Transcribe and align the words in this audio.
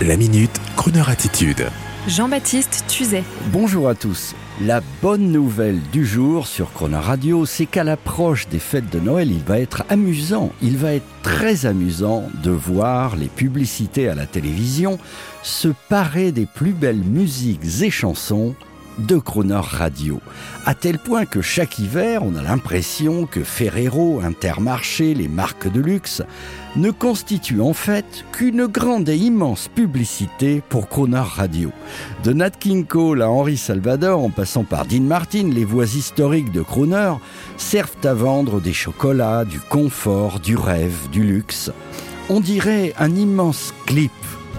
La 0.00 0.16
minute, 0.16 0.60
Kroneur 0.74 1.10
attitude. 1.10 1.68
Jean-Baptiste 2.08 2.84
Tuzet. 2.88 3.22
Bonjour 3.52 3.88
à 3.88 3.94
tous. 3.94 4.34
La 4.60 4.80
bonne 5.00 5.30
nouvelle 5.30 5.78
du 5.92 6.04
jour 6.04 6.48
sur 6.48 6.72
Croner 6.72 6.96
Radio, 6.96 7.46
c'est 7.46 7.66
qu'à 7.66 7.84
l'approche 7.84 8.48
des 8.48 8.58
fêtes 8.58 8.90
de 8.90 8.98
Noël, 8.98 9.30
il 9.30 9.44
va 9.44 9.60
être 9.60 9.84
amusant, 9.90 10.50
il 10.60 10.76
va 10.76 10.94
être 10.94 11.06
très 11.22 11.66
amusant 11.66 12.24
de 12.42 12.50
voir 12.50 13.14
les 13.14 13.28
publicités 13.28 14.08
à 14.08 14.16
la 14.16 14.26
télévision 14.26 14.98
se 15.44 15.68
parer 15.88 16.32
des 16.32 16.46
plus 16.46 16.72
belles 16.72 17.04
musiques 17.04 17.82
et 17.82 17.90
chansons 17.90 18.56
de 18.98 19.16
Croner 19.16 19.60
Radio. 19.62 20.20
À 20.66 20.74
tel 20.74 20.98
point 20.98 21.24
que 21.24 21.40
chaque 21.40 21.78
hiver, 21.78 22.22
on 22.24 22.36
a 22.36 22.42
l'impression 22.42 23.26
que 23.26 23.42
Ferrero, 23.42 24.20
Intermarché, 24.22 25.14
les 25.14 25.28
marques 25.28 25.70
de 25.70 25.80
luxe 25.80 26.22
ne 26.76 26.90
constituent 26.90 27.60
en 27.60 27.72
fait 27.72 28.24
qu'une 28.32 28.66
grande 28.66 29.08
et 29.08 29.16
immense 29.16 29.68
publicité 29.68 30.62
pour 30.68 30.88
Croner 30.88 31.22
Radio. 31.24 31.70
De 32.24 32.32
Nat 32.32 32.50
King 32.50 32.84
Cole 32.86 33.22
à 33.22 33.30
Henri 33.30 33.56
Salvador, 33.56 34.22
en 34.22 34.30
passant 34.30 34.64
par 34.64 34.86
Dean 34.86 35.02
Martin, 35.02 35.48
les 35.52 35.64
voix 35.64 35.84
historiques 35.84 36.52
de 36.52 36.62
Croner 36.62 37.14
servent 37.56 37.96
à 38.04 38.14
vendre 38.14 38.60
des 38.60 38.72
chocolats, 38.72 39.44
du 39.44 39.60
confort, 39.60 40.40
du 40.40 40.56
rêve, 40.56 41.08
du 41.10 41.22
luxe. 41.22 41.70
On 42.28 42.40
dirait 42.40 42.94
un 42.98 43.14
immense 43.14 43.74
clip 43.86 44.12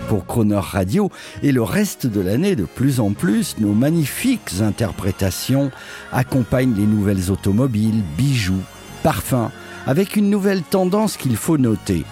pour 0.08 0.26
Croner 0.26 0.60
Radio 0.60 1.10
et 1.42 1.52
le 1.52 1.62
reste 1.62 2.08
de 2.08 2.22
l'année 2.22 2.56
de 2.56 2.66
plus 2.66 3.00
en 3.00 3.12
plus, 3.12 3.56
nos 3.60 3.74
magnifiques 3.74 4.62
interprétations 4.62 5.72
accompagnent 6.12 6.76
les 6.76 6.86
nouvelles 6.86 7.32
automobiles, 7.32 8.04
bijoux, 8.18 8.62
parfums, 9.04 9.50
avec 9.88 10.16
une 10.16 10.30
nouvelle 10.30 10.62
tendance 10.62 11.18
qu'il 11.18 11.36
faut 11.36 11.58
noter, 11.58 12.04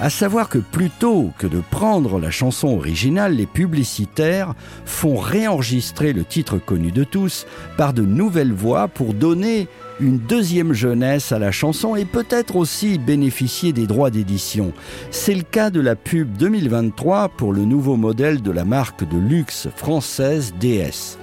à 0.00 0.10
savoir 0.10 0.48
que 0.48 0.58
plutôt 0.58 1.30
que 1.38 1.46
de 1.46 1.60
prendre 1.70 2.18
la 2.18 2.30
chanson 2.30 2.68
originale, 2.68 3.34
les 3.34 3.46
publicitaires 3.46 4.54
font 4.84 5.16
réenregistrer 5.16 6.12
le 6.12 6.24
titre 6.24 6.58
connu 6.58 6.92
de 6.92 7.04
tous 7.04 7.46
par 7.76 7.92
de 7.92 8.02
nouvelles 8.02 8.52
voix 8.52 8.88
pour 8.88 9.14
donner 9.14 9.68
une 10.00 10.18
deuxième 10.18 10.72
jeunesse 10.72 11.32
à 11.32 11.38
la 11.38 11.50
chanson 11.50 11.96
et 11.96 12.04
peut-être 12.04 12.56
aussi 12.56 12.98
bénéficier 12.98 13.72
des 13.72 13.86
droits 13.86 14.10
d'édition. 14.10 14.72
C'est 15.10 15.34
le 15.34 15.42
cas 15.42 15.70
de 15.70 15.80
la 15.80 15.96
pub 15.96 16.36
2023 16.36 17.30
pour 17.30 17.52
le 17.52 17.64
nouveau 17.64 17.96
modèle 17.96 18.42
de 18.42 18.50
la 18.50 18.64
marque 18.64 19.08
de 19.08 19.18
luxe 19.18 19.68
française 19.74 20.54
DS. 20.60 21.18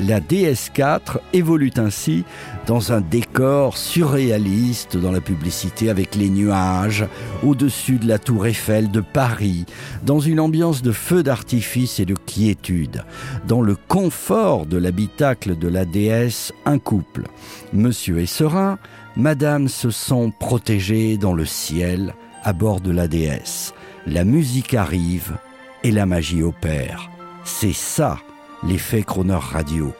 La 0.00 0.20
DS4 0.20 1.18
évolue 1.32 1.70
ainsi 1.76 2.24
dans 2.66 2.92
un 2.92 3.00
décor 3.00 3.76
surréaliste 3.76 4.96
dans 4.96 5.12
la 5.12 5.20
publicité 5.20 5.90
avec 5.90 6.16
les 6.16 6.28
nuages 6.28 7.06
au-dessus 7.44 7.98
de 7.98 8.08
la 8.08 8.18
tour 8.18 8.46
Eiffel 8.46 8.90
de 8.90 9.00
Paris, 9.00 9.64
dans 10.04 10.18
une 10.18 10.40
ambiance 10.40 10.82
de 10.82 10.92
feu 10.92 11.22
d'artifice 11.22 12.00
et 12.00 12.04
de 12.04 12.14
quiétude. 12.14 13.04
Dans 13.46 13.60
le 13.60 13.76
confort 13.76 14.66
de 14.66 14.76
l'habitacle 14.76 15.56
de 15.56 15.68
la 15.68 15.84
DS, 15.84 16.52
un 16.64 16.78
couple. 16.78 17.24
Monsieur 17.72 18.18
est 18.18 18.26
serein, 18.26 18.78
Madame 19.16 19.68
se 19.68 19.90
sent 19.90 20.32
protégée 20.40 21.16
dans 21.16 21.34
le 21.34 21.44
ciel 21.44 22.14
à 22.42 22.52
bord 22.52 22.80
de 22.80 22.90
la 22.90 23.06
DS. 23.08 23.72
La 24.06 24.24
musique 24.24 24.74
arrive 24.74 25.36
et 25.84 25.92
la 25.92 26.06
magie 26.06 26.42
opère. 26.42 27.08
C'est 27.44 27.74
ça 27.74 28.18
l'effet 28.64 29.02
Croner 29.02 29.38
Radio. 29.40 29.92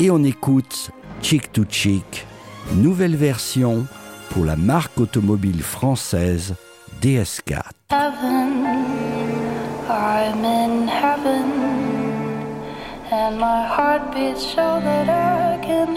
Et 0.00 0.10
on 0.10 0.22
écoute 0.24 0.90
Chick 1.22 1.52
to 1.52 1.64
Chick, 1.68 2.26
nouvelle 2.74 3.16
version 3.16 3.86
pour 4.30 4.44
la 4.44 4.56
marque 4.56 4.98
automobile 5.00 5.62
française 5.62 6.54
DS4. 7.02 7.62
Heaven, 7.90 8.64
I'm 9.88 10.44
in 10.44 10.88
heaven, 10.88 11.50
and 13.10 13.38
my 13.38 13.66
heart 13.66 14.12
beats 14.12 14.42
so 14.42 14.80
that 14.80 15.08
I 15.08 15.58
can 15.64 15.96